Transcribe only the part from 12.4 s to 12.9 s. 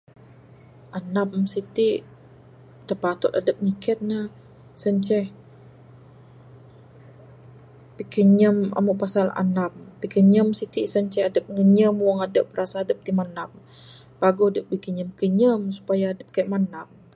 rasa